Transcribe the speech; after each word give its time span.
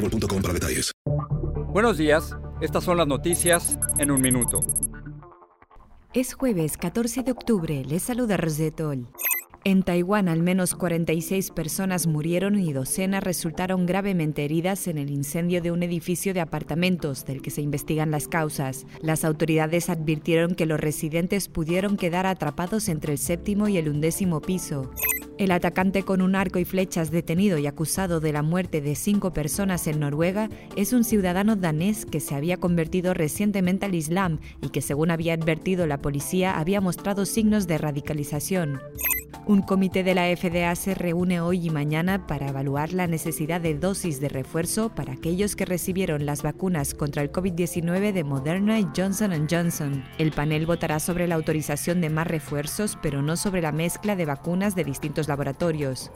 para 0.00 0.54
detalles. 0.54 0.92
Buenos 1.72 1.98
días, 1.98 2.36
estas 2.60 2.84
son 2.84 2.96
las 2.96 3.06
noticias 3.06 3.78
en 3.98 4.10
un 4.10 4.20
minuto. 4.20 4.60
Es 6.12 6.34
jueves 6.34 6.76
14 6.76 7.22
de 7.22 7.32
octubre, 7.32 7.84
les 7.84 8.02
saluda 8.02 8.36
Rosetol. 8.36 9.08
En 9.62 9.82
Taiwán, 9.82 10.28
al 10.28 10.42
menos 10.42 10.74
46 10.74 11.50
personas 11.50 12.06
murieron 12.06 12.58
y 12.58 12.72
docenas 12.72 13.22
resultaron 13.22 13.84
gravemente 13.84 14.42
heridas 14.42 14.88
en 14.88 14.96
el 14.96 15.10
incendio 15.10 15.60
de 15.60 15.70
un 15.70 15.82
edificio 15.82 16.32
de 16.32 16.40
apartamentos 16.40 17.26
del 17.26 17.42
que 17.42 17.50
se 17.50 17.60
investigan 17.60 18.10
las 18.10 18.26
causas. 18.26 18.86
Las 19.02 19.22
autoridades 19.22 19.90
advirtieron 19.90 20.54
que 20.54 20.64
los 20.64 20.80
residentes 20.80 21.48
pudieron 21.48 21.98
quedar 21.98 22.26
atrapados 22.26 22.88
entre 22.88 23.12
el 23.12 23.18
séptimo 23.18 23.68
y 23.68 23.76
el 23.76 23.90
undécimo 23.90 24.40
piso. 24.40 24.90
El 25.40 25.52
atacante 25.52 26.02
con 26.02 26.20
un 26.20 26.36
arco 26.36 26.58
y 26.58 26.66
flechas 26.66 27.10
detenido 27.10 27.56
y 27.56 27.66
acusado 27.66 28.20
de 28.20 28.30
la 28.30 28.42
muerte 28.42 28.82
de 28.82 28.94
cinco 28.94 29.32
personas 29.32 29.86
en 29.86 30.00
Noruega 30.00 30.50
es 30.76 30.92
un 30.92 31.02
ciudadano 31.02 31.56
danés 31.56 32.04
que 32.04 32.20
se 32.20 32.34
había 32.34 32.58
convertido 32.58 33.14
recientemente 33.14 33.86
al 33.86 33.94
Islam 33.94 34.38
y 34.60 34.68
que, 34.68 34.82
según 34.82 35.10
había 35.10 35.32
advertido 35.32 35.86
la 35.86 35.96
policía, 35.96 36.58
había 36.58 36.82
mostrado 36.82 37.24
signos 37.24 37.66
de 37.66 37.78
radicalización. 37.78 38.80
Un 39.46 39.62
comité 39.62 40.04
de 40.04 40.14
la 40.14 40.26
FDA 40.36 40.74
se 40.76 40.94
reúne 40.94 41.40
hoy 41.40 41.66
y 41.66 41.70
mañana 41.70 42.26
para 42.26 42.48
evaluar 42.48 42.92
la 42.92 43.06
necesidad 43.06 43.60
de 43.60 43.74
dosis 43.74 44.20
de 44.20 44.28
refuerzo 44.28 44.90
para 44.90 45.14
aquellos 45.14 45.56
que 45.56 45.64
recibieron 45.64 46.26
las 46.26 46.42
vacunas 46.42 46.94
contra 46.94 47.22
el 47.22 47.32
COVID-19 47.32 48.12
de 48.12 48.22
Moderna 48.22 48.78
y 48.78 48.86
Johnson 48.94 49.48
Johnson. 49.50 50.04
El 50.18 50.30
panel 50.32 50.66
votará 50.66 51.00
sobre 51.00 51.26
la 51.26 51.34
autorización 51.36 52.00
de 52.00 52.10
más 52.10 52.26
refuerzos, 52.26 52.98
pero 53.02 53.22
no 53.22 53.36
sobre 53.36 53.62
la 53.62 53.72
mezcla 53.72 54.14
de 54.14 54.26
vacunas 54.26 54.76
de 54.76 54.84
distintos 54.84 55.26
laboratorios. 55.26 56.12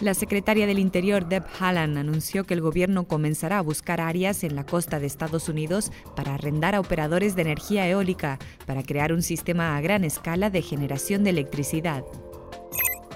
La 0.00 0.14
secretaria 0.14 0.68
del 0.68 0.78
Interior, 0.78 1.28
Deb 1.28 1.44
Haaland, 1.58 1.98
anunció 1.98 2.44
que 2.44 2.54
el 2.54 2.60
gobierno 2.60 3.08
comenzará 3.08 3.58
a 3.58 3.62
buscar 3.62 4.00
áreas 4.00 4.44
en 4.44 4.54
la 4.54 4.64
costa 4.64 5.00
de 5.00 5.08
Estados 5.08 5.48
Unidos 5.48 5.90
para 6.14 6.34
arrendar 6.34 6.76
a 6.76 6.80
operadores 6.80 7.34
de 7.34 7.42
energía 7.42 7.88
eólica 7.88 8.38
para 8.64 8.84
crear 8.84 9.12
un 9.12 9.22
sistema 9.22 9.76
a 9.76 9.80
gran 9.80 10.04
escala 10.04 10.50
de 10.50 10.62
generación 10.62 11.24
de 11.24 11.30
electricidad. 11.30 12.04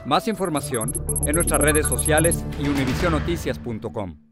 Más 0.05 0.27
información 0.27 0.93
en 1.27 1.35
nuestras 1.35 1.61
redes 1.61 1.87
sociales 1.87 2.45
y 2.59 2.69
univisionoticias.com. 2.69 4.32